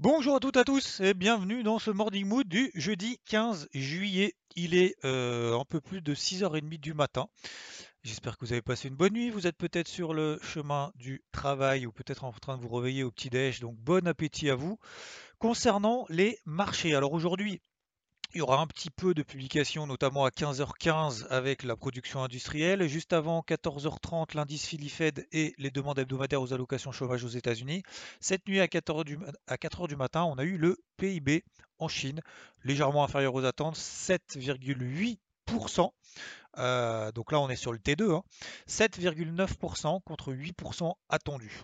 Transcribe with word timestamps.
Bonjour 0.00 0.36
à 0.36 0.38
toutes 0.38 0.56
et 0.56 0.60
à 0.60 0.64
tous 0.64 1.00
et 1.00 1.12
bienvenue 1.12 1.64
dans 1.64 1.80
ce 1.80 1.90
Morning 1.90 2.24
Mood 2.24 2.46
du 2.46 2.70
jeudi 2.76 3.18
15 3.26 3.68
juillet. 3.74 4.36
Il 4.54 4.76
est 4.76 4.94
euh, 5.04 5.58
un 5.58 5.64
peu 5.64 5.80
plus 5.80 6.02
de 6.02 6.14
6h30 6.14 6.78
du 6.78 6.94
matin. 6.94 7.26
J'espère 8.04 8.38
que 8.38 8.44
vous 8.44 8.52
avez 8.52 8.62
passé 8.62 8.86
une 8.86 8.94
bonne 8.94 9.14
nuit. 9.14 9.30
Vous 9.30 9.48
êtes 9.48 9.56
peut-être 9.56 9.88
sur 9.88 10.14
le 10.14 10.38
chemin 10.40 10.92
du 10.94 11.24
travail 11.32 11.84
ou 11.84 11.90
peut-être 11.90 12.22
en 12.22 12.30
train 12.30 12.56
de 12.56 12.62
vous 12.62 12.76
réveiller 12.76 13.02
au 13.02 13.10
petit-déj. 13.10 13.58
Donc 13.58 13.76
bon 13.76 14.06
appétit 14.06 14.50
à 14.50 14.54
vous. 14.54 14.78
Concernant 15.40 16.06
les 16.10 16.38
marchés, 16.44 16.94
alors 16.94 17.12
aujourd'hui, 17.12 17.60
il 18.34 18.38
y 18.38 18.40
aura 18.42 18.60
un 18.60 18.66
petit 18.66 18.90
peu 18.90 19.14
de 19.14 19.22
publication, 19.22 19.86
notamment 19.86 20.26
à 20.26 20.28
15h15 20.28 21.26
avec 21.28 21.62
la 21.62 21.76
production 21.76 22.22
industrielle. 22.22 22.86
Juste 22.86 23.14
avant 23.14 23.40
14h30, 23.40 24.36
l'indice 24.36 24.66
Philly 24.66 24.90
Fed 24.90 25.26
et 25.32 25.54
les 25.56 25.70
demandes 25.70 25.98
hebdomadaires 25.98 26.42
aux 26.42 26.52
allocations 26.52 26.92
chômage 26.92 27.24
aux 27.24 27.28
États-Unis. 27.28 27.82
Cette 28.20 28.46
nuit 28.46 28.60
à 28.60 28.66
4h 28.66 29.04
du, 29.04 29.18
à 29.46 29.56
4h 29.56 29.88
du 29.88 29.96
matin, 29.96 30.24
on 30.24 30.36
a 30.36 30.44
eu 30.44 30.58
le 30.58 30.76
PIB 30.98 31.42
en 31.78 31.88
Chine, 31.88 32.20
légèrement 32.64 33.02
inférieur 33.02 33.34
aux 33.34 33.44
attentes, 33.44 33.76
7,8%. 33.76 35.90
Euh, 36.58 37.10
donc 37.12 37.32
là, 37.32 37.40
on 37.40 37.48
est 37.48 37.56
sur 37.56 37.72
le 37.72 37.78
T2, 37.78 38.20
7,9% 38.68 39.86
hein. 39.86 40.00
contre 40.04 40.34
8% 40.34 40.92
attendu. 41.08 41.62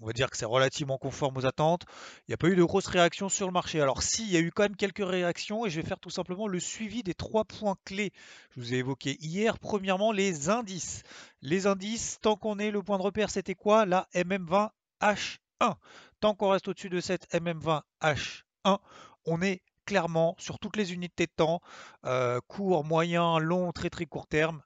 On 0.00 0.06
va 0.06 0.12
dire 0.12 0.30
que 0.30 0.36
c'est 0.36 0.44
relativement 0.44 0.98
conforme 0.98 1.36
aux 1.36 1.46
attentes. 1.46 1.84
Il 2.20 2.30
n'y 2.30 2.34
a 2.34 2.36
pas 2.36 2.48
eu 2.48 2.56
de 2.56 2.64
grosses 2.64 2.86
réactions 2.86 3.28
sur 3.28 3.46
le 3.46 3.52
marché. 3.52 3.80
Alors 3.80 4.02
si, 4.02 4.24
il 4.24 4.30
y 4.30 4.36
a 4.36 4.40
eu 4.40 4.50
quand 4.50 4.62
même 4.62 4.76
quelques 4.76 5.06
réactions 5.06 5.66
et 5.66 5.70
je 5.70 5.80
vais 5.80 5.86
faire 5.86 5.98
tout 5.98 6.10
simplement 6.10 6.46
le 6.46 6.60
suivi 6.60 7.02
des 7.02 7.14
trois 7.14 7.44
points 7.44 7.76
clés. 7.84 8.12
Je 8.50 8.60
vous 8.60 8.74
ai 8.74 8.78
évoqué 8.78 9.16
hier. 9.20 9.58
Premièrement, 9.58 10.12
les 10.12 10.48
indices. 10.48 11.02
Les 11.42 11.66
indices, 11.66 12.18
tant 12.20 12.36
qu'on 12.36 12.58
est 12.58 12.70
le 12.70 12.82
point 12.82 12.98
de 12.98 13.02
repère, 13.02 13.30
c'était 13.30 13.54
quoi? 13.54 13.86
La 13.86 14.08
MM20H1. 14.14 15.74
Tant 16.20 16.34
qu'on 16.34 16.50
reste 16.50 16.68
au-dessus 16.68 16.90
de 16.90 17.00
cette 17.00 17.28
MM20H1, 17.32 18.78
on 19.24 19.42
est 19.42 19.62
clairement 19.84 20.34
sur 20.38 20.58
toutes 20.58 20.76
les 20.76 20.92
unités 20.92 21.26
de 21.26 21.32
temps, 21.34 21.60
euh, 22.04 22.40
court, 22.46 22.84
moyen, 22.84 23.38
long, 23.38 23.72
très 23.72 23.88
très 23.88 24.04
court 24.04 24.26
terme, 24.26 24.60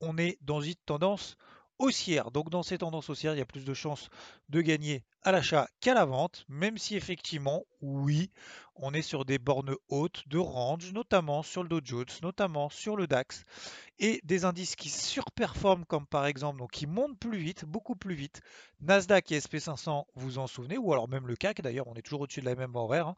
on 0.00 0.16
est 0.16 0.38
dans 0.40 0.62
une 0.62 0.74
tendance 0.86 1.36
haussière. 1.82 2.30
Donc 2.30 2.48
dans 2.48 2.62
ces 2.62 2.78
tendances 2.78 3.10
haussières, 3.10 3.34
il 3.34 3.38
y 3.38 3.42
a 3.42 3.46
plus 3.46 3.64
de 3.64 3.74
chances 3.74 4.08
de 4.48 4.60
gagner 4.60 5.04
à 5.22 5.32
l'achat 5.32 5.68
qu'à 5.80 5.94
la 5.94 6.04
vente, 6.04 6.44
même 6.48 6.78
si 6.78 6.96
effectivement, 6.96 7.64
oui, 7.80 8.30
on 8.76 8.94
est 8.94 9.02
sur 9.02 9.24
des 9.24 9.38
bornes 9.38 9.74
hautes 9.88 10.22
de 10.28 10.38
range, 10.38 10.92
notamment 10.92 11.42
sur 11.42 11.62
le 11.62 11.68
Dow 11.68 11.80
Jones, 11.82 12.06
notamment 12.22 12.70
sur 12.70 12.96
le 12.96 13.06
DAX, 13.06 13.44
et 13.98 14.20
des 14.24 14.44
indices 14.44 14.76
qui 14.76 14.88
surperforment, 14.90 15.84
comme 15.84 16.06
par 16.06 16.26
exemple, 16.26 16.58
donc 16.58 16.70
qui 16.70 16.86
montent 16.86 17.18
plus 17.18 17.38
vite, 17.38 17.64
beaucoup 17.64 17.96
plus 17.96 18.14
vite, 18.14 18.40
Nasdaq 18.80 19.32
et 19.32 19.38
SP500, 19.38 20.04
vous 20.14 20.38
en 20.38 20.46
souvenez, 20.46 20.78
ou 20.78 20.92
alors 20.92 21.08
même 21.08 21.26
le 21.26 21.36
CAC, 21.36 21.60
d'ailleurs, 21.62 21.88
on 21.88 21.94
est 21.94 22.02
toujours 22.02 22.22
au-dessus 22.22 22.40
de 22.40 22.46
la 22.46 22.54
même 22.54 22.74
horaire, 22.74 23.08
hein. 23.08 23.16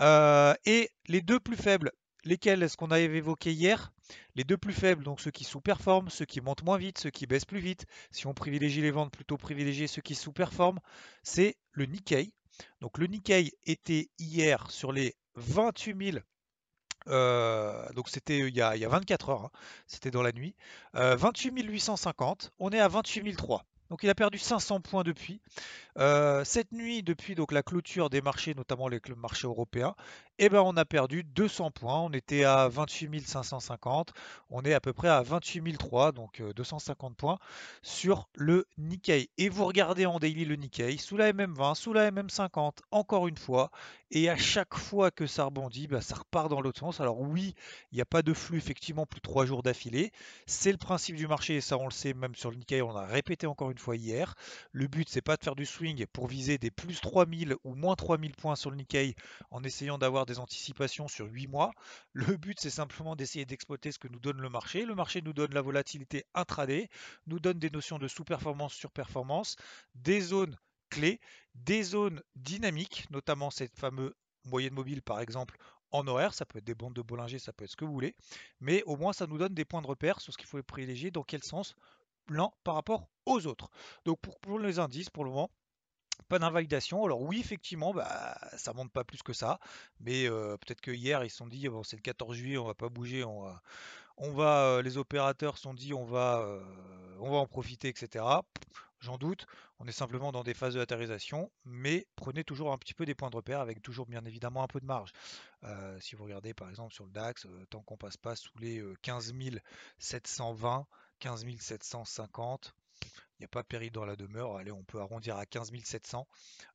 euh, 0.00 0.54
et 0.64 0.90
les 1.06 1.20
deux 1.20 1.40
plus 1.40 1.56
faibles, 1.56 1.92
Lesquels 2.28 2.62
est-ce 2.62 2.76
qu'on 2.76 2.90
avait 2.90 3.04
évoqué 3.04 3.52
hier? 3.52 3.90
Les 4.34 4.44
deux 4.44 4.58
plus 4.58 4.74
faibles, 4.74 5.02
donc 5.02 5.18
ceux 5.18 5.30
qui 5.30 5.44
sous-performent, 5.44 6.10
ceux 6.10 6.26
qui 6.26 6.42
montent 6.42 6.62
moins 6.62 6.76
vite, 6.76 6.98
ceux 6.98 7.08
qui 7.08 7.26
baissent 7.26 7.46
plus 7.46 7.58
vite. 7.58 7.86
Si 8.10 8.26
on 8.26 8.34
privilégie 8.34 8.82
les 8.82 8.90
ventes, 8.90 9.10
plutôt 9.10 9.38
privilégier 9.38 9.86
ceux 9.86 10.02
qui 10.02 10.14
sous-performent, 10.14 10.78
c'est 11.22 11.56
le 11.72 11.86
Nikkei. 11.86 12.34
Donc 12.82 12.98
le 12.98 13.06
Nikkei 13.06 13.52
était 13.64 14.10
hier 14.18 14.70
sur 14.70 14.92
les 14.92 15.16
28 15.36 16.12
000 16.12 16.18
euh, 17.06 17.90
donc 17.94 18.10
c'était 18.10 18.40
il, 18.40 18.54
y 18.54 18.60
a 18.60 18.88
24 18.88 19.30
heures, 19.30 19.44
hein. 19.44 19.50
c'était 19.86 20.10
dans 20.10 20.20
la 20.20 20.32
nuit. 20.32 20.54
28 20.92 21.48
euh, 21.48 21.62
850, 21.62 22.52
on 22.58 22.68
est 22.68 22.80
à 22.80 22.88
28 22.88 23.38
003. 23.38 23.64
Donc 23.90 24.02
il 24.02 24.10
a 24.10 24.14
perdu 24.14 24.38
500 24.38 24.80
points 24.80 25.02
depuis. 25.02 25.40
Euh, 25.98 26.44
cette 26.44 26.72
nuit, 26.72 27.02
depuis 27.02 27.34
la 27.50 27.62
clôture 27.62 28.10
des 28.10 28.20
marchés, 28.20 28.54
notamment 28.54 28.88
les 28.88 29.00
marchés 29.16 29.46
européens, 29.46 29.94
eh 30.38 30.48
ben, 30.48 30.60
on 30.60 30.76
a 30.76 30.84
perdu 30.84 31.24
200 31.24 31.70
points. 31.72 32.00
On 32.00 32.10
était 32.10 32.44
à 32.44 32.68
28 32.68 33.26
550. 33.26 34.12
On 34.50 34.62
est 34.62 34.72
à 34.72 34.80
peu 34.80 34.92
près 34.92 35.08
à 35.08 35.20
28 35.22 35.76
003, 35.78 36.12
donc 36.12 36.42
250 36.54 37.10
euh, 37.10 37.14
points 37.16 37.38
sur 37.82 38.28
le 38.34 38.66
Nikkei. 38.78 39.30
Et 39.36 39.48
vous 39.48 39.64
regardez 39.64 40.06
en 40.06 40.18
daily 40.18 40.44
le 40.44 40.56
Nikkei, 40.56 40.96
sous 40.98 41.16
la 41.16 41.32
MM20, 41.32 41.74
sous 41.74 41.92
la 41.92 42.10
MM50, 42.10 42.78
encore 42.92 43.26
une 43.26 43.36
fois. 43.36 43.70
Et 44.10 44.30
à 44.30 44.36
chaque 44.36 44.74
fois 44.74 45.10
que 45.10 45.26
ça 45.26 45.44
rebondit, 45.44 45.86
bah, 45.86 46.00
ça 46.00 46.14
repart 46.14 46.48
dans 46.48 46.60
l'autre 46.60 46.78
sens. 46.78 47.00
Alors 47.00 47.20
oui, 47.20 47.54
il 47.92 47.96
n'y 47.96 48.00
a 48.00 48.06
pas 48.06 48.22
de 48.22 48.32
flux 48.32 48.56
effectivement 48.56 49.04
plus 49.04 49.20
de 49.20 49.28
3 49.28 49.44
jours 49.44 49.62
d'affilée. 49.62 50.12
C'est 50.46 50.72
le 50.72 50.78
principe 50.78 51.16
du 51.16 51.26
marché 51.26 51.56
et 51.56 51.60
ça 51.60 51.76
on 51.76 51.84
le 51.84 51.90
sait 51.90 52.14
même 52.14 52.34
sur 52.34 52.50
le 52.50 52.56
Nikkei, 52.56 52.80
on 52.80 52.96
a 52.96 53.04
répété 53.04 53.46
encore 53.46 53.70
une 53.70 53.78
fois 53.78 53.96
hier. 53.96 54.34
Le 54.72 54.86
but 54.86 55.08
c'est 55.08 55.20
pas 55.20 55.36
de 55.36 55.44
faire 55.44 55.56
du 55.56 55.66
swing 55.66 56.06
pour 56.06 56.26
viser 56.26 56.58
des 56.58 56.70
plus 56.70 57.00
3000 57.00 57.56
ou 57.64 57.74
moins 57.74 57.96
3000 57.96 58.34
points 58.34 58.56
sur 58.56 58.70
le 58.70 58.76
Nikkei 58.76 59.14
en 59.50 59.62
essayant 59.62 59.98
d'avoir 59.98 60.24
des 60.28 60.38
anticipations 60.38 61.08
sur 61.08 61.26
8 61.26 61.48
mois. 61.48 61.72
Le 62.12 62.36
but 62.36 62.58
c'est 62.60 62.70
simplement 62.70 63.16
d'essayer 63.16 63.44
d'exploiter 63.44 63.90
ce 63.92 63.98
que 63.98 64.08
nous 64.08 64.20
donne 64.20 64.40
le 64.40 64.48
marché. 64.48 64.84
Le 64.84 64.94
marché 64.94 65.22
nous 65.22 65.32
donne 65.32 65.52
la 65.52 65.62
volatilité 65.62 66.24
intraday, 66.34 66.88
nous 67.26 67.40
donne 67.40 67.58
des 67.58 67.70
notions 67.70 67.98
de 67.98 68.06
sous-performance, 68.06 68.74
sur-performance, 68.74 69.56
des 69.94 70.20
zones 70.20 70.56
clés, 70.90 71.20
des 71.54 71.82
zones 71.82 72.22
dynamiques, 72.36 73.06
notamment 73.10 73.50
cette 73.50 73.76
fameuse 73.76 74.12
moyenne 74.44 74.74
mobile 74.74 75.02
par 75.02 75.20
exemple 75.20 75.56
en 75.90 76.06
horaire, 76.06 76.34
ça 76.34 76.44
peut 76.44 76.58
être 76.58 76.64
des 76.64 76.74
bandes 76.74 76.94
de 76.94 77.02
Bollinger, 77.02 77.38
ça 77.38 77.52
peut 77.52 77.64
être 77.64 77.70
ce 77.70 77.76
que 77.76 77.84
vous 77.84 77.92
voulez, 77.92 78.14
mais 78.60 78.82
au 78.84 78.96
moins 78.96 79.12
ça 79.12 79.26
nous 79.26 79.38
donne 79.38 79.54
des 79.54 79.64
points 79.64 79.82
de 79.82 79.86
repère 79.86 80.20
sur 80.20 80.32
ce 80.32 80.38
qu'il 80.38 80.46
faut 80.46 80.62
privilégier, 80.62 81.10
dans 81.10 81.22
quel 81.22 81.42
sens 81.42 81.74
l'un 82.28 82.50
par 82.62 82.74
rapport 82.74 83.08
aux 83.26 83.46
autres. 83.46 83.70
Donc 84.04 84.20
pour, 84.20 84.58
les 84.58 84.78
indices, 84.78 85.10
pour 85.10 85.24
le 85.24 85.30
moment, 85.30 85.50
pas 86.28 86.38
d'invalidation. 86.38 87.04
Alors 87.04 87.22
oui, 87.22 87.40
effectivement, 87.40 87.92
bah, 87.92 88.38
ça 88.56 88.72
monte 88.72 88.92
pas 88.92 89.04
plus 89.04 89.22
que 89.22 89.32
ça. 89.32 89.58
Mais 90.00 90.28
euh, 90.28 90.56
peut-être 90.56 90.80
que 90.80 90.90
hier, 90.90 91.24
ils 91.24 91.30
se 91.30 91.36
sont 91.36 91.46
dit, 91.46 91.68
c'est 91.84 91.96
le 91.96 92.02
14 92.02 92.36
juillet, 92.36 92.58
on 92.58 92.66
va 92.66 92.74
pas 92.74 92.88
bouger, 92.88 93.24
on 93.24 94.32
va, 94.32 94.64
euh, 94.64 94.82
les 94.82 94.98
opérateurs 94.98 95.56
se 95.56 95.62
sont 95.62 95.74
dit, 95.74 95.94
on 95.94 96.04
va, 96.04 96.40
euh, 96.40 96.62
on 97.20 97.30
va 97.30 97.36
en 97.38 97.46
profiter, 97.46 97.88
etc. 97.88 98.24
J'en 99.00 99.16
doute. 99.16 99.46
On 99.78 99.86
est 99.86 99.92
simplement 99.92 100.32
dans 100.32 100.42
des 100.42 100.54
phases 100.54 100.74
de 100.74 100.80
latérisation, 100.80 101.52
mais 101.64 102.08
prenez 102.16 102.42
toujours 102.42 102.72
un 102.72 102.78
petit 102.78 102.94
peu 102.94 103.04
des 103.04 103.14
points 103.14 103.30
de 103.30 103.36
repère 103.36 103.60
avec 103.60 103.80
toujours 103.80 104.06
bien 104.06 104.24
évidemment 104.24 104.64
un 104.64 104.66
peu 104.66 104.80
de 104.80 104.86
marge. 104.86 105.12
si 106.00 106.16
vous 106.16 106.24
regardez 106.24 106.52
par 106.52 106.68
exemple 106.68 106.92
sur 106.92 107.04
le 107.04 107.12
DAX, 107.12 107.46
tant 107.70 107.80
qu'on 107.82 107.96
passe 107.96 108.16
pas 108.16 108.34
sous 108.34 108.58
les 108.58 108.82
15 109.02 109.32
720, 110.00 110.84
15 111.20 111.44
750, 111.60 112.74
il 112.74 112.77
n'y 113.40 113.44
a 113.44 113.48
pas 113.48 113.62
péril 113.62 113.92
dans 113.92 114.04
la 114.04 114.16
demeure. 114.16 114.56
Allez, 114.56 114.72
on 114.72 114.82
peut 114.82 115.00
arrondir 115.00 115.36
à 115.36 115.46
15 115.46 115.70
700. 115.84 116.26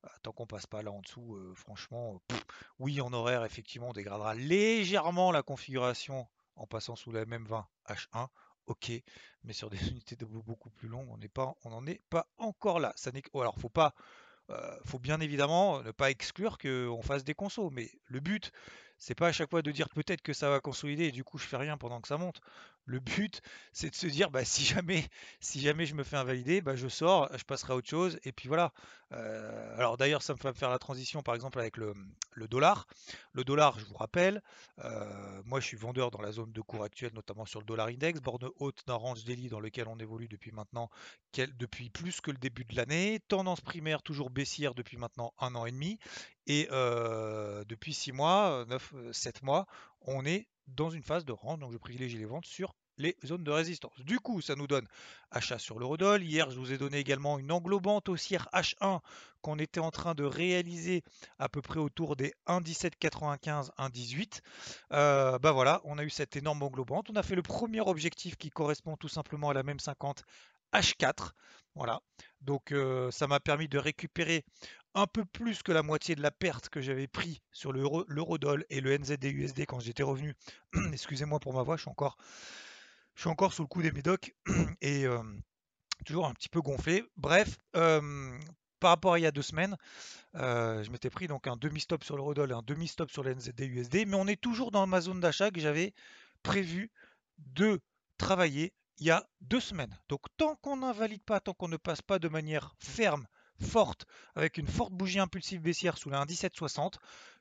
Euh, 0.04 0.08
tant 0.22 0.32
qu'on 0.32 0.46
passe 0.46 0.66
pas 0.66 0.82
là 0.82 0.92
en 0.92 1.00
dessous, 1.00 1.34
euh, 1.36 1.54
franchement, 1.54 2.22
euh, 2.32 2.36
oui, 2.78 3.00
en 3.00 3.12
horaire, 3.12 3.44
effectivement, 3.44 3.90
on 3.90 3.92
dégradera 3.92 4.34
légèrement 4.34 5.32
la 5.32 5.42
configuration 5.42 6.26
en 6.56 6.66
passant 6.66 6.96
sous 6.96 7.12
la 7.12 7.24
MM20 7.24 7.64
H1. 7.88 8.28
Ok, 8.66 8.92
mais 9.42 9.52
sur 9.52 9.68
des 9.68 9.76
unités 9.90 10.16
de 10.16 10.24
beaucoup 10.24 10.70
plus 10.70 10.88
longues, 10.88 11.08
on 11.10 11.18
on 11.64 11.70
n'en 11.70 11.86
est 11.86 12.02
pas 12.08 12.26
encore 12.38 12.80
là. 12.80 12.92
Ça 12.96 13.12
n'est, 13.12 13.22
alors, 13.34 13.58
faut 13.58 13.68
pas, 13.68 13.94
faut 14.84 14.98
bien 14.98 15.20
évidemment 15.20 15.82
ne 15.82 15.90
pas 15.90 16.10
exclure 16.10 16.58
qu'on 16.58 17.02
fasse 17.02 17.24
des 17.24 17.34
consos, 17.34 17.70
mais 17.70 17.90
le 18.06 18.20
but, 18.20 18.52
c'est 18.98 19.14
pas 19.14 19.28
à 19.28 19.32
chaque 19.32 19.50
fois 19.50 19.62
de 19.62 19.70
dire 19.70 19.88
peut-être 19.88 20.22
que 20.22 20.32
ça 20.32 20.50
va 20.50 20.60
consolider 20.60 21.04
et 21.04 21.12
du 21.12 21.24
coup 21.24 21.38
je 21.38 21.46
fais 21.46 21.56
rien 21.56 21.76
pendant 21.76 22.00
que 22.00 22.08
ça 22.08 22.18
monte. 22.18 22.40
Le 22.86 23.00
but, 23.00 23.40
c'est 23.72 23.90
de 23.90 23.94
se 23.94 24.06
dire, 24.06 24.30
bah, 24.30 24.44
si 24.44 24.64
jamais, 24.64 25.08
si 25.40 25.60
jamais 25.60 25.86
je 25.86 25.94
me 25.94 26.04
fais 26.04 26.16
invalider, 26.16 26.60
bah, 26.60 26.76
je 26.76 26.88
sors, 26.88 27.28
je 27.36 27.44
passerai 27.44 27.72
à 27.72 27.76
autre 27.76 27.88
chose, 27.88 28.18
et 28.24 28.32
puis 28.32 28.48
voilà. 28.48 28.72
Euh, 29.12 29.78
alors 29.78 29.96
d'ailleurs, 29.96 30.22
ça 30.22 30.32
me 30.34 30.38
fait 30.38 30.52
faire 30.54 30.70
la 30.70 30.78
transition, 30.78 31.22
par 31.22 31.34
exemple, 31.34 31.58
avec 31.58 31.76
le, 31.76 31.94
dollar. 32.48 32.86
Le 33.32 33.44
dollar, 33.44 33.78
je 33.78 33.84
vous 33.84 33.94
rappelle, 33.94 34.42
euh, 34.80 35.42
moi 35.44 35.60
je 35.60 35.66
suis 35.66 35.76
vendeur 35.76 36.10
dans 36.10 36.20
la 36.20 36.32
zone 36.32 36.52
de 36.52 36.60
cours 36.60 36.82
actuelle, 36.82 37.12
notamment 37.14 37.46
sur 37.46 37.60
le 37.60 37.66
dollar 37.66 37.88
index, 37.88 38.20
borne 38.20 38.48
haute 38.58 38.82
d'un 38.86 38.94
range 38.94 39.24
daily 39.24 39.48
dans 39.48 39.60
lequel 39.60 39.88
on 39.88 39.98
évolue 39.98 40.28
depuis 40.28 40.52
maintenant, 40.52 40.90
depuis 41.36 41.90
plus 41.90 42.20
que 42.20 42.30
le 42.30 42.38
début 42.38 42.64
de 42.64 42.74
l'année, 42.76 43.20
tendance 43.28 43.60
primaire 43.60 44.02
toujours 44.02 44.30
baissière 44.30 44.74
depuis 44.74 44.96
maintenant 44.96 45.32
un 45.38 45.54
an 45.54 45.64
et 45.64 45.72
demi, 45.72 45.98
et 46.46 46.68
depuis 47.68 47.94
6 47.94 48.12
mois, 48.12 48.64
9, 48.68 48.94
7 49.12 49.42
mois, 49.42 49.66
on 50.02 50.24
est 50.24 50.48
dans 50.68 50.90
une 50.90 51.02
phase 51.02 51.24
de 51.24 51.32
range, 51.32 51.60
donc 51.60 51.72
je 51.72 51.78
privilégie 51.78 52.18
les 52.18 52.24
ventes 52.24 52.46
sur 52.46 52.74
les 52.98 53.16
zones 53.24 53.44
de 53.44 53.50
résistance. 53.50 53.98
Du 54.00 54.20
coup, 54.20 54.40
ça 54.40 54.54
nous 54.54 54.66
donne 54.66 54.86
achat 55.30 55.58
sur 55.58 55.78
l'eurodoll. 55.78 56.22
Hier, 56.22 56.50
je 56.50 56.58
vous 56.58 56.72
ai 56.72 56.78
donné 56.78 56.98
également 56.98 57.38
une 57.38 57.50
englobante 57.50 58.08
haussière 58.08 58.48
H1 58.52 59.00
qu'on 59.42 59.58
était 59.58 59.80
en 59.80 59.90
train 59.90 60.14
de 60.14 60.24
réaliser 60.24 61.02
à 61.38 61.48
peu 61.48 61.60
près 61.60 61.80
autour 61.80 62.16
des 62.16 62.34
1,1795, 62.46 63.70
1,18. 63.78 64.40
Euh, 64.92 65.38
bah 65.38 65.52
voilà, 65.52 65.80
on 65.84 65.98
a 65.98 66.04
eu 66.04 66.10
cette 66.10 66.36
énorme 66.36 66.62
englobante. 66.62 67.10
On 67.10 67.16
a 67.16 67.22
fait 67.22 67.34
le 67.34 67.42
premier 67.42 67.80
objectif 67.80 68.36
qui 68.36 68.50
correspond 68.50 68.96
tout 68.96 69.08
simplement 69.08 69.50
à 69.50 69.54
la 69.54 69.62
même 69.62 69.80
50 69.80 70.22
H4. 70.72 71.30
Voilà, 71.74 72.00
donc 72.40 72.72
ça 73.10 73.26
m'a 73.26 73.40
permis 73.40 73.66
de 73.66 73.78
récupérer 73.78 74.44
un 74.94 75.06
peu 75.06 75.24
plus 75.24 75.62
que 75.62 75.72
la 75.72 75.82
moitié 75.82 76.14
de 76.14 76.22
la 76.22 76.30
perte 76.30 76.68
que 76.68 76.80
j'avais 76.80 77.06
pris 77.06 77.42
sur 77.52 77.72
l'eurodoll 77.72 78.64
et 78.70 78.80
le 78.80 78.96
NZD-USD 78.96 79.66
quand 79.66 79.80
j'étais 79.80 80.02
revenu. 80.02 80.34
Excusez-moi 80.92 81.40
pour 81.40 81.54
ma 81.54 81.62
voix, 81.62 81.76
je 81.76 81.82
suis 81.82 81.90
encore, 81.90 82.16
je 83.14 83.22
suis 83.22 83.30
encore 83.30 83.52
sous 83.52 83.62
le 83.62 83.68
coup 83.68 83.82
des 83.82 83.92
médocs 83.92 84.34
et 84.80 85.04
euh, 85.06 85.22
toujours 86.06 86.26
un 86.26 86.34
petit 86.34 86.48
peu 86.48 86.60
gonflé. 86.60 87.04
Bref, 87.16 87.58
euh, 87.76 88.38
par 88.80 88.90
rapport 88.90 89.14
à 89.14 89.18
il 89.18 89.22
y 89.22 89.26
a 89.26 89.32
deux 89.32 89.42
semaines, 89.42 89.76
je 90.34 90.90
m'étais 90.90 91.10
pris 91.10 91.26
donc 91.26 91.46
un 91.46 91.56
demi-stop 91.56 92.04
sur 92.04 92.16
l'eurodoll 92.16 92.50
et 92.50 92.54
un 92.54 92.62
demi-stop 92.62 93.10
sur 93.10 93.22
le 93.22 93.34
NZD-USD, 93.34 94.06
mais 94.06 94.16
on 94.16 94.26
est 94.26 94.40
toujours 94.40 94.70
dans 94.70 94.86
ma 94.86 95.00
zone 95.00 95.20
d'achat 95.20 95.50
que 95.50 95.60
j'avais 95.60 95.94
prévu 96.42 96.90
de 97.38 97.80
travailler 98.18 98.74
il 98.98 99.06
y 99.06 99.10
a 99.10 99.26
deux 99.40 99.60
semaines. 99.60 99.96
Donc 100.08 100.20
tant 100.36 100.56
qu'on 100.56 100.78
n'invalide 100.78 101.22
pas, 101.22 101.40
tant 101.40 101.54
qu'on 101.54 101.68
ne 101.68 101.76
passe 101.76 102.02
pas 102.02 102.18
de 102.18 102.28
manière 102.28 102.74
ferme, 102.78 103.26
forte, 103.60 104.06
avec 104.34 104.58
une 104.58 104.66
forte 104.66 104.92
bougie 104.92 105.18
impulsive 105.18 105.60
baissière 105.60 105.98
sous 105.98 106.10
la 106.10 106.24
1,1760, 106.24 106.94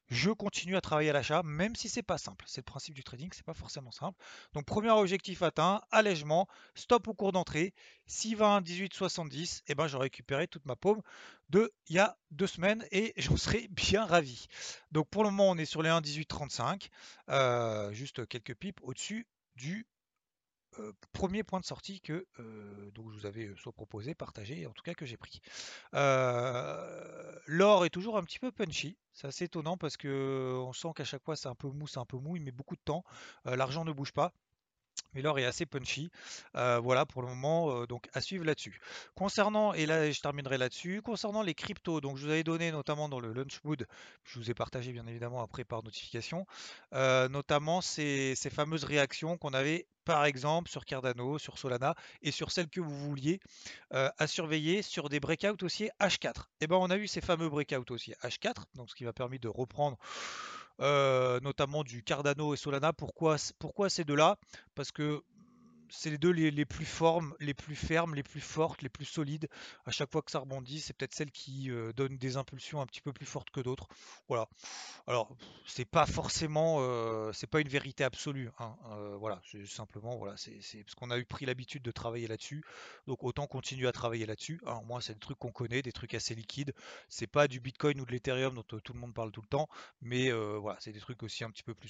je 0.10 0.30
continue 0.32 0.76
à 0.76 0.82
travailler 0.82 1.10
à 1.10 1.14
l'achat, 1.14 1.42
même 1.44 1.76
si 1.76 1.90
c'est 1.90 2.04
pas 2.04 2.18
simple. 2.18 2.46
C'est 2.48 2.62
le 2.62 2.66
principe 2.66 2.94
du 2.94 3.04
trading, 3.04 3.30
c'est 3.34 3.46
pas 3.46 3.54
forcément 3.54 3.92
simple. 3.92 4.20
Donc 4.54 4.66
premier 4.66 4.92
objectif 4.92 5.42
atteint, 5.42 5.82
allègement, 5.92 6.48
stop 6.76 7.08
au 7.08 7.14
cours 7.14 7.32
d'entrée. 7.32 7.74
S'il 8.06 8.36
va 8.36 8.56
à 8.56 8.62
1,1870, 8.62 9.62
eh 9.68 9.76
ben 9.76 9.88
j'aurai 9.88 10.06
récupéré 10.06 10.48
toute 10.48 10.66
ma 10.66 10.76
paume 10.76 11.02
de 11.50 11.74
il 11.88 11.96
y 11.96 12.00
a 12.00 12.18
deux 12.32 12.48
semaines 12.48 12.86
et 12.92 13.14
j'en 13.18 13.38
serai 13.38 13.68
bien 13.70 14.06
ravi. 14.06 14.48
Donc 14.92 15.10
pour 15.10 15.24
le 15.24 15.30
moment, 15.30 15.50
on 15.50 15.58
est 15.58 15.66
sur 15.66 15.82
les 15.82 15.90
1,1835, 15.90 16.90
euh, 17.30 17.92
juste 17.94 18.28
quelques 18.28 18.56
pipes 18.56 18.80
au-dessus 18.84 19.28
du 19.56 19.88
premier 21.12 21.44
point 21.44 21.60
de 21.60 21.66
sortie 21.66 22.02
que 22.02 22.26
donc 22.94 23.12
je 23.12 23.20
vous 23.20 23.26
avais 23.26 23.52
soit 23.58 23.72
proposé, 23.72 24.16
partagé, 24.16 24.66
en 24.68 24.72
tout 24.72 24.84
cas 24.84 24.94
que 24.94 25.06
j'ai 25.06 25.18
pris. 25.18 25.42
L'or 25.94 27.86
est 27.86 27.90
toujours 27.90 28.18
un 28.18 28.24
petit 28.24 28.40
peu 28.40 28.52
punchy, 28.52 28.98
c'est 29.14 29.28
assez 29.28 29.46
étonnant 29.46 29.78
parce 29.78 29.98
que 29.98 30.58
on 30.60 30.74
sent 30.74 30.90
qu'à 30.96 31.06
chaque 31.06 31.24
fois 31.24 31.36
c'est 31.36 31.50
un 31.50 31.56
peu 31.56 31.68
mou, 31.70 31.88
c'est 31.88 32.00
un 32.00 32.06
peu 32.06 32.18
mou, 32.18 32.36
il 32.36 32.44
met 32.44 32.52
beaucoup 32.52 32.76
de 32.76 32.82
temps, 32.84 33.04
l'argent 33.46 33.86
ne 33.86 33.92
bouge 33.92 34.12
pas 34.12 34.34
mais 35.14 35.22
l'or 35.22 35.40
est 35.40 35.46
assez 35.46 35.66
punchy. 35.66 36.10
Euh, 36.56 36.80
voilà 36.80 37.06
pour 37.06 37.22
le 37.22 37.28
moment, 37.28 37.72
euh, 37.72 37.88
donc 37.88 38.08
à 38.14 38.22
suivre 38.22 38.46
là-dessus. 38.46 38.80
Concernant, 39.16 39.74
et 39.74 39.86
là 39.86 40.10
je 40.12 40.20
terminerai 40.22 40.58
là-dessus, 40.58 41.02
concernant 41.02 41.42
les 41.42 41.54
cryptos, 41.54 42.02
donc 42.02 42.18
je 42.18 42.26
vous 42.26 42.32
avais 42.32 42.44
donné 42.44 42.72
notamment 42.72 43.10
dans 43.10 43.20
le 43.20 43.34
Launchwood, 43.34 43.88
je 44.24 44.40
vous 44.40 44.50
ai 44.52 44.54
partagé 44.54 44.92
bien 44.92 45.06
évidemment 45.08 45.42
après 45.42 45.64
par 45.64 45.84
notification, 45.84 46.46
euh, 46.94 47.28
notamment 47.30 47.82
ces, 47.82 48.36
fameuses 48.52 48.84
réactions 48.84 49.38
qu'on 49.38 49.54
avait 49.54 49.88
par 50.06 50.26
exemple 50.26 50.70
sur 50.70 50.84
Cardano, 50.86 51.40
sur 51.40 51.58
Solana 51.58 51.96
et 52.22 52.32
sur 52.32 52.52
celles 52.52 52.70
que 52.70 52.82
vous 52.82 52.96
vouliez 52.96 53.40
à 53.92 54.28
surveiller 54.28 54.82
sur 54.82 55.08
des 55.08 55.22
breakouts 55.22 55.64
aussi 55.64 55.90
H4. 56.02 56.28
Et 56.28 56.32
eh 56.62 56.68
ben 56.68 56.76
on 56.76 56.90
a 56.90 56.98
eu 56.98 57.08
ces 57.08 57.22
fameux 57.22 57.48
breakouts 57.48 57.92
aussi 57.92 58.12
H4, 58.22 58.66
donc 58.76 58.90
ce 58.90 58.96
qui 58.96 59.06
m'a 59.06 59.14
permis 59.14 59.40
de 59.40 59.48
reprendre 59.48 59.98
notamment 60.80 61.84
du 61.84 62.04
Cardano 62.04 62.54
et 62.54 62.58
Solana. 62.58 62.94
Pourquoi, 62.94 63.38
pourquoi 63.60 63.90
ces 63.90 64.04
deux-là? 64.04 64.38
Parce 64.76 64.92
que 64.92 65.22
c'est 65.96 66.10
les 66.10 66.18
deux 66.18 66.32
les, 66.32 66.66
plus 66.66 66.86
formes, 66.86 67.36
les 67.40 67.54
plus 67.54 67.76
fermes, 67.76 68.16
les 68.16 68.24
plus 68.24 68.42
fortes, 68.42 68.82
les 68.82 68.90
plus 68.90 69.06
solides. 69.06 69.48
À 69.86 69.92
chaque 69.92 70.12
fois 70.12 70.24
que 70.24 70.32
ça 70.32 70.40
rebondit, 70.40 70.80
c'est 70.80 70.94
peut-être 70.94 71.14
celle 71.14 71.32
qui 71.32 71.70
euh, 71.70 71.94
donne 71.94 72.18
des 72.18 72.36
impulsions 72.36 72.82
un 72.82 72.88
petit 72.88 73.00
peu 73.00 73.14
plus 73.14 73.28
fortes 73.28 73.52
que 73.52 73.62
d'autres. 73.62 73.88
Voilà. 74.28 74.50
Alors, 75.06 75.36
c'est 75.68 75.86
pas 75.86 76.08
forcément, 76.08 76.78
euh, 76.80 77.32
c'est 77.32 77.48
pas 77.48 77.62
une 77.62 77.68
vérité 77.68 78.04
absolue. 78.04 78.50
Hein. 78.58 78.76
Euh, 78.92 79.16
voilà, 79.20 79.40
c'est 79.52 79.68
simplement, 79.68 80.18
voilà, 80.18 80.36
c'est 80.36 80.60
parce 80.84 80.96
qu'on 80.96 81.12
a 81.12 81.20
eu 81.20 81.26
pris 81.26 81.46
l'habitude 81.46 81.84
de 81.84 81.92
travailler 81.92 82.28
là-dessus. 82.28 82.64
Donc 83.06 83.24
autant 83.24 83.46
continuer 83.46 83.88
à 83.88 83.92
travailler 83.92 84.26
là-dessus. 84.26 84.60
Alors 84.66 84.84
moi, 84.84 85.00
c'est 85.00 85.14
des 85.14 85.20
trucs 85.20 85.38
qu'on 85.38 85.52
connaît, 85.52 85.84
des 85.84 85.92
trucs 85.92 86.16
assez 86.16 86.34
liquides. 86.34 86.74
C'est 87.08 87.28
pas 87.28 87.48
du 87.48 87.60
Bitcoin 87.60 88.02
ou 88.02 88.06
de 88.06 88.12
l'Ethereum 88.12 88.56
dont 88.56 88.64
tout 88.64 88.94
le 88.94 89.00
monde 89.00 89.14
parle 89.14 89.32
tout 89.32 89.42
le 89.42 89.48
temps, 89.48 89.70
mais 90.02 90.32
voilà, 90.32 90.78
c'est 90.80 90.92
des 90.92 91.00
trucs 91.00 91.22
aussi 91.22 91.44
un 91.44 91.52
petit 91.52 91.64
peu 91.64 91.76
plus 91.76 91.90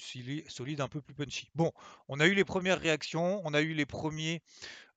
solides, 0.49 0.81
un 0.81 0.89
peu 0.89 1.01
plus 1.01 1.13
punchy. 1.13 1.49
Bon, 1.55 1.71
on 2.09 2.19
a 2.19 2.27
eu 2.27 2.33
les 2.33 2.43
premières 2.43 2.79
réactions, 2.79 3.41
on 3.45 3.53
a 3.53 3.61
eu 3.61 3.73
les 3.73 3.85
premiers, 3.93 4.41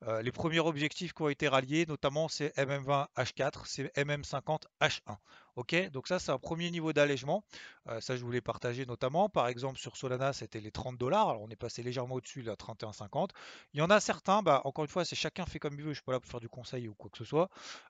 euh, 0.04 0.22
les 0.22 0.32
premiers 0.32 0.60
objectifs 0.60 1.12
qui 1.12 1.22
ont 1.22 1.28
été 1.28 1.48
ralliés, 1.48 1.87
notamment 1.87 2.28
c'est 2.28 2.54
MM20 2.56 3.06
H4, 3.16 3.62
c'est 3.64 3.94
MM50 3.96 4.62
H1. 4.81 5.16
Ok, 5.56 5.75
donc 5.90 6.06
ça 6.06 6.19
c'est 6.19 6.32
un 6.32 6.38
premier 6.38 6.70
niveau 6.70 6.93
d'allègement. 6.93 7.43
Euh, 7.88 7.98
ça 8.02 8.14
je 8.14 8.22
voulais 8.22 8.43
partager 8.43 8.84
notamment. 8.84 9.31
Par 9.31 9.48
exemple 9.48 9.78
sur 9.78 9.96
Solana 9.96 10.34
c'était 10.34 10.60
les 10.60 10.70
30 10.70 10.98
dollars. 10.98 11.31
Alors 11.31 11.40
on 11.40 11.48
est 11.48 11.56
passé 11.56 11.82
légèrement 11.82 12.16
au-dessus 12.16 12.43
là 12.43 12.56
31,50. 12.56 13.31
Il 13.72 13.81
y 13.81 13.82
en 13.82 13.88
a 13.88 13.98
certains, 13.98 14.43
bah, 14.43 14.60
encore 14.66 14.84
une 14.84 14.90
fois 14.90 15.06
c'est 15.06 15.16
chacun 15.16 15.46
fait 15.46 15.58
comme 15.58 15.72
il 15.72 15.82
veut. 15.82 15.93
Je 15.93 16.00
suis 16.00 16.04
pas 16.04 16.12
là 16.12 16.20
pour 16.20 16.31
faire 16.31 16.40
du 16.40 16.50
conseil 16.50 16.88
ou 16.88 16.94
quoi 16.94 17.08
que 17.08 17.16
ce 17.16 17.25
soit. 17.25 17.48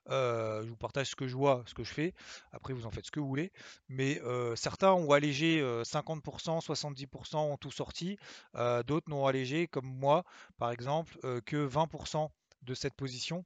Euh, 0.09 0.63
je 0.63 0.69
vous 0.69 0.77
partage 0.77 1.09
ce 1.09 1.17
que 1.17 1.27
je 1.27 1.35
vois, 1.35 1.61
ce 1.65 1.73
que 1.73 1.83
je 1.83 1.93
fais. 1.93 2.13
Après 2.53 2.71
vous 2.71 2.85
en 2.85 2.89
faites 2.89 3.05
ce 3.05 3.11
que 3.11 3.19
vous 3.19 3.27
voulez. 3.27 3.51
Mais 3.89 4.21
certains 4.55 4.93
ont 4.93 5.11
allégé 5.11 5.61
50%, 5.61 6.63
70% 6.65 7.35
ont 7.35 7.57
tout 7.57 7.71
sorti. 7.71 8.17
D'autres 8.53 9.09
n'ont 9.09 9.25
allégé 9.25 9.67
comme 9.67 9.87
moi 9.87 10.23
par 10.57 10.71
exemple 10.71 11.17
que 11.41 11.67
20% 11.67 11.96
de 12.61 12.73
cette 12.73 12.95
position 12.95 13.45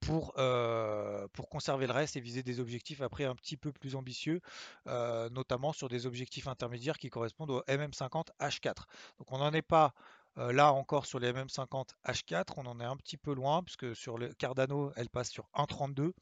pour, 0.00 0.32
euh, 0.38 1.26
pour 1.32 1.48
conserver 1.48 1.86
le 1.86 1.92
reste 1.92 2.16
et 2.16 2.20
viser 2.20 2.42
des 2.42 2.60
objectifs 2.60 3.00
après 3.00 3.24
un 3.24 3.34
petit 3.34 3.56
peu 3.56 3.72
plus 3.72 3.94
ambitieux, 3.94 4.40
euh, 4.86 5.28
notamment 5.30 5.72
sur 5.72 5.88
des 5.88 6.06
objectifs 6.06 6.48
intermédiaires 6.48 6.98
qui 6.98 7.10
correspondent 7.10 7.50
au 7.50 7.62
MM50 7.62 8.26
H4. 8.40 8.84
Donc 9.18 9.32
on 9.32 9.38
n'en 9.38 9.52
est 9.52 9.62
pas 9.62 9.94
euh, 10.38 10.52
là 10.52 10.72
encore 10.72 11.06
sur 11.06 11.18
les 11.18 11.32
MM50 11.32 11.90
H4, 12.06 12.54
on 12.56 12.66
en 12.66 12.80
est 12.80 12.84
un 12.84 12.96
petit 12.96 13.16
peu 13.16 13.34
loin 13.34 13.62
puisque 13.62 13.96
sur 13.96 14.18
le 14.18 14.32
Cardano 14.34 14.92
elle 14.96 15.08
passe 15.08 15.30
sur 15.30 15.48
1,32. 15.54 16.12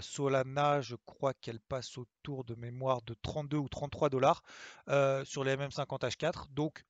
Solana, 0.00 0.80
je 0.80 0.96
crois 1.04 1.34
qu'elle 1.34 1.60
passe 1.60 1.98
autour 1.98 2.44
de 2.44 2.54
mémoire 2.54 3.02
de 3.02 3.14
32 3.20 3.58
ou 3.58 3.68
33 3.68 4.08
dollars 4.08 4.42
sur 5.24 5.44
les 5.44 5.54
MM50 5.54 6.00
H4. 6.00 6.46
Donc 6.50 6.84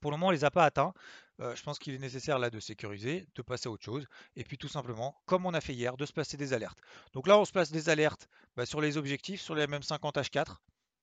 pour 0.00 0.10
le 0.10 0.16
moment, 0.16 0.28
on 0.28 0.30
les 0.30 0.44
a 0.44 0.50
pas 0.50 0.64
atteints. 0.64 0.92
Euh, 1.40 1.54
je 1.56 1.62
pense 1.62 1.78
qu'il 1.78 1.94
est 1.94 1.98
nécessaire 1.98 2.38
là 2.38 2.50
de 2.50 2.60
sécuriser, 2.60 3.26
de 3.34 3.42
passer 3.42 3.68
à 3.68 3.72
autre 3.72 3.84
chose, 3.84 4.06
et 4.36 4.44
puis 4.44 4.56
tout 4.56 4.68
simplement, 4.68 5.16
comme 5.26 5.46
on 5.46 5.54
a 5.54 5.60
fait 5.60 5.74
hier, 5.74 5.96
de 5.96 6.06
se 6.06 6.12
placer 6.12 6.36
des 6.36 6.52
alertes. 6.52 6.78
Donc 7.12 7.26
là, 7.26 7.38
on 7.38 7.44
se 7.44 7.52
place 7.52 7.72
des 7.72 7.88
alertes 7.88 8.28
bah, 8.56 8.66
sur 8.66 8.80
les 8.80 8.96
objectifs, 8.96 9.40
sur 9.40 9.54
les 9.54 9.66
MM50 9.66 10.12
H4. 10.12 10.58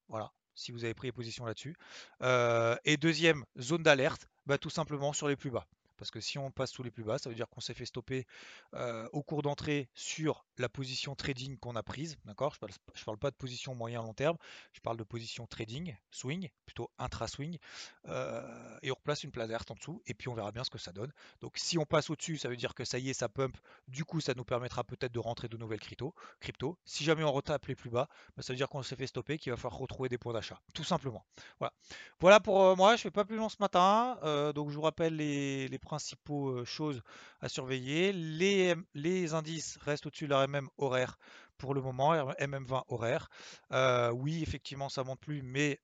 Voilà, 0.08 0.32
si 0.56 0.72
vous 0.72 0.86
avez 0.86 0.94
pris 0.94 1.12
position 1.12 1.46
là-dessus. 1.46 1.76
Euh, 2.22 2.78
et 2.86 2.98
deuxième 2.98 3.44
zone 3.60 3.84
d'alerte, 3.84 4.28
bah, 4.46 4.58
tout 4.58 4.70
simplement 4.70 5.12
sur 5.12 5.28
les 5.28 5.36
plus 5.36 5.52
bas. 5.52 5.68
Parce 5.98 6.10
que 6.10 6.20
si 6.20 6.40
on 6.40 6.50
passe 6.50 6.72
sous 6.72 6.82
les 6.82 6.90
plus 6.90 7.04
bas, 7.04 7.20
ça 7.20 7.30
veut 7.30 7.36
dire 7.36 7.48
qu'on 7.48 7.62
s'est 7.62 7.76
fait 7.76 7.86
stopper 7.86 8.26
euh, 8.74 9.08
au 9.12 9.22
cours 9.22 9.44
d'entrée 9.44 9.88
sur 9.94 10.46
la 10.62 10.70
position 10.70 11.16
trading 11.16 11.58
qu'on 11.58 11.76
a 11.76 11.84
prise. 11.84 12.18
D'accord? 12.26 12.56
Je 12.56 12.66
ne 12.66 13.06
parle, 13.06 13.18
pas 13.18 13.32
de 13.32 13.36
position 13.36 13.76
moyen 13.76 14.02
long 14.02 14.14
terme, 14.14 14.38
je 14.74 14.80
parle 14.80 14.98
de 14.98 15.04
position 15.04 15.48
trading, 15.48 15.96
swing, 16.12 16.50
plutôt 16.66 16.90
intra-swing. 16.98 17.58
Euh, 18.08 18.78
et 18.82 18.92
on 18.92 18.96
replace 18.96 19.24
une 19.24 19.32
place 19.32 19.48
d'alerte 19.48 19.72
en 19.72 19.76
dessous, 19.76 20.02
et 20.06 20.14
puis 20.14 20.30
on 20.30 20.34
verra 20.34 20.52
bien 20.52 20.64
ce 20.64 20.70
que 20.70 20.78
ça 20.78 20.92
donne. 20.92 21.12
Donc 21.42 21.58
si 21.58 21.78
on 21.78 21.86
passe 21.86 22.10
au-dessus, 22.10 22.38
ça 22.38 22.50
veut 22.50 22.56
dire 22.56 22.74
que 22.74 22.86
ça 22.86 23.00
y 23.00 23.10
est, 23.10 23.14
ça 23.14 23.30
pump. 23.30 23.58
Du 23.88 24.06
coup, 24.06 24.22
ça 24.22 24.34
nous 24.36 24.44
permettra 24.44 24.84
peut-être 24.84 25.12
de 25.12 25.20
rentrer 25.20 25.48
de 25.48 25.58
nouvelles 25.58 25.80
crypto. 25.80 26.14
crypto. 26.40 26.78
Si 26.86 27.04
jamais 27.04 27.24
on 27.24 27.32
retape 27.32 27.66
les 27.66 27.76
plus 27.76 27.90
bas, 27.90 28.08
bah, 28.36 28.44
ça 28.44 28.54
veut 28.54 28.58
dire 28.58 28.70
qu'on 28.70 28.84
s'est 28.84 28.96
fait 28.96 29.08
stopper, 29.08 29.38
qu'il 29.38 29.52
va 29.52 29.58
falloir 29.58 29.80
retrouver 29.80 30.10
des 30.10 30.18
points 30.18 30.34
d'achat. 30.34 30.62
Tout 30.74 30.84
simplement. 30.84 31.26
Voilà. 31.60 31.74
Voilà 32.20 32.40
pour 32.40 32.64
euh, 32.64 32.76
moi, 32.76 32.96
je 32.96 33.02
ne 33.02 33.04
fais 33.04 33.12
pas 33.12 33.26
plus 33.26 33.38
long 33.38 33.50
ce 33.50 33.58
matin. 33.60 34.18
donc 34.54 34.70
je 34.70 34.76
vous 34.76 34.82
rappelle 34.82 35.16
les, 35.16 35.68
les 35.68 35.80
principaux 35.80 36.64
choses 36.66 37.02
à 37.42 37.50
surveiller. 37.50 38.14
Les, 38.14 38.76
les 38.94 39.34
indices 39.34 39.78
restent 39.82 40.06
au-dessus 40.06 40.26
de 40.26 40.30
leur 40.30 40.42
MM 40.52 40.68
horaire 40.78 41.18
pour 41.58 41.74
le 41.74 41.82
moment, 41.82 42.14
MM20 42.40 42.84
horaire. 42.88 43.30
oui, 44.14 44.42
effectivement, 44.42 44.90
ça 44.90 45.04
monte 45.04 45.20
plus, 45.20 45.42
mais 45.44 45.80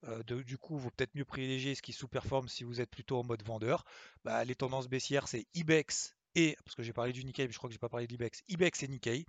du 0.45 0.57
coup, 0.57 0.77
vous 0.77 0.89
peut-être 0.89 1.15
mieux 1.15 1.25
privilégier 1.25 1.75
ce 1.75 1.81
qui 1.81 1.93
sous-performe 1.93 2.47
si 2.47 2.63
vous 2.63 2.81
êtes 2.81 2.89
plutôt 2.89 3.19
en 3.19 3.23
mode 3.23 3.43
vendeur. 3.43 3.83
Bah, 4.23 4.43
les 4.43 4.55
tendances 4.55 4.87
baissières, 4.87 5.27
c'est 5.27 5.45
IBEX 5.53 6.15
et, 6.35 6.55
parce 6.65 6.75
que 6.75 6.83
j'ai 6.83 6.93
parlé 6.93 7.13
du 7.13 7.23
Nikkei, 7.23 7.47
mais 7.47 7.51
je 7.51 7.57
crois 7.57 7.67
que 7.67 7.73
j'ai 7.73 7.79
pas 7.79 7.89
parlé 7.89 8.05
d'IBEX, 8.07 8.43
IBEX 8.47 8.83
et 8.83 8.87
Nikkei. 8.87 9.25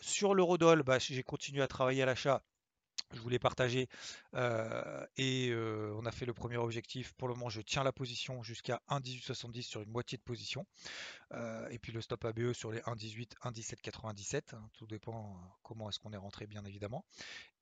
sur 0.00 0.34
l'eurodoll, 0.34 0.82
bah, 0.82 0.98
j'ai 0.98 1.22
continué 1.22 1.62
à 1.62 1.68
travailler 1.68 2.02
à 2.02 2.06
l'achat 2.06 2.42
je 3.12 3.20
voulais 3.20 3.38
partager 3.38 3.88
euh, 4.34 5.06
et 5.16 5.48
euh, 5.50 5.94
on 5.96 6.06
a 6.06 6.12
fait 6.12 6.26
le 6.26 6.34
premier 6.34 6.56
objectif. 6.56 7.12
Pour 7.14 7.28
le 7.28 7.34
moment, 7.34 7.48
je 7.48 7.60
tiens 7.60 7.82
la 7.82 7.92
position 7.92 8.42
jusqu'à 8.42 8.80
1,1870 8.88 9.62
sur 9.62 9.82
une 9.82 9.90
moitié 9.90 10.18
de 10.18 10.22
position. 10.22 10.66
Euh, 11.32 11.68
et 11.70 11.78
puis 11.78 11.92
le 11.92 12.00
stop 12.00 12.24
ABE 12.24 12.52
sur 12.52 12.72
les 12.72 12.80
1,18, 12.80 13.34
1,1797. 13.42 14.54
Hein, 14.54 14.68
tout 14.74 14.86
dépend 14.86 15.40
comment 15.62 15.88
est-ce 15.88 15.98
qu'on 15.98 16.12
est 16.12 16.16
rentré, 16.16 16.46
bien 16.46 16.64
évidemment. 16.64 17.04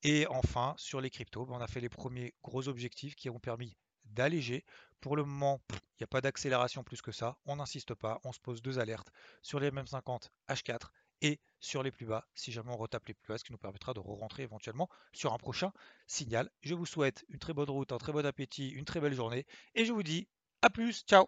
Et 0.03 0.27
enfin, 0.29 0.75
sur 0.77 1.01
les 1.01 1.11
cryptos, 1.11 1.47
ben, 1.47 1.55
on 1.55 1.61
a 1.61 1.67
fait 1.67 1.81
les 1.81 1.89
premiers 1.89 2.35
gros 2.43 2.69
objectifs 2.69 3.15
qui 3.15 3.31
ont 3.31 3.41
permis 3.41 3.77
d'alléger. 4.05 4.65
Pour 5.01 5.17
le 5.17 5.25
moment, 5.25 5.61
il 5.71 6.03
n'y 6.03 6.05
a 6.05 6.09
pas 6.09 6.21
d'accélération 6.21 6.83
plus 6.83 7.03
que 7.03 7.13
ça. 7.13 7.39
On 7.47 7.57
n'insiste 7.57 7.95
pas. 7.95 8.21
On 8.25 8.33
se 8.33 8.41
pose 8.41 8.63
deux 8.63 8.79
alertes 8.79 9.11
sur 9.43 9.61
les 9.61 9.71
MM50 9.71 10.29
H4 10.49 10.91
et 11.23 11.41
sur 11.61 11.83
les 11.83 11.91
plus 11.91 12.07
bas, 12.07 12.27
si 12.35 12.53
jamais 12.53 12.71
on 12.73 12.77
retape 12.77 13.07
les 13.09 13.15
plus 13.15 13.29
bas, 13.29 13.39
ce 13.39 13.45
qui 13.45 13.53
nous 13.53 13.59
permettra 13.59 13.95
de 13.95 14.01
re-rentrer 14.01 14.43
éventuellement 14.43 14.89
sur 15.13 15.33
un 15.33 15.39
prochain 15.39 15.73
signal. 16.07 16.51
Je 16.61 16.75
vous 16.75 16.87
souhaite 16.87 17.25
une 17.29 17.39
très 17.39 17.53
bonne 17.53 17.71
route, 17.71 17.93
un 17.93 17.99
très 17.99 18.13
bon 18.13 18.25
appétit, 18.25 18.71
une 18.71 18.85
très 18.85 19.01
belle 19.01 19.15
journée 19.15 19.47
et 19.75 19.85
je 19.85 19.93
vous 19.93 20.03
dis 20.03 20.29
à 20.63 20.71
plus, 20.71 21.05
ciao 21.07 21.27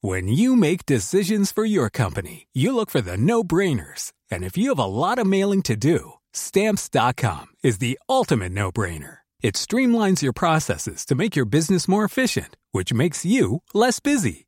When 0.00 0.28
you 0.28 0.54
make 0.54 0.86
decisions 0.86 1.50
for 1.50 1.64
your 1.64 1.90
company, 1.90 2.46
you 2.52 2.72
look 2.72 2.88
for 2.88 3.00
the 3.00 3.16
no-brainers. 3.16 4.12
And 4.30 4.44
if 4.44 4.56
you 4.56 4.68
have 4.68 4.78
a 4.78 4.84
lot 4.84 5.18
of 5.18 5.26
mailing 5.26 5.62
to 5.62 5.76
do, 5.76 6.12
stamps.com 6.32 7.46
is 7.64 7.78
the 7.78 7.98
ultimate 8.08 8.52
no-brainer. 8.52 9.18
It 9.40 9.54
streamlines 9.54 10.22
your 10.22 10.32
processes 10.32 11.04
to 11.06 11.14
make 11.14 11.36
your 11.36 11.46
business 11.46 11.88
more 11.88 12.04
efficient, 12.04 12.56
which 12.72 12.92
makes 12.92 13.24
you 13.24 13.62
less 13.72 14.00
busy. 14.00 14.47